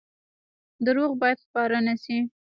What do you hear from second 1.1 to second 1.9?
باید خپاره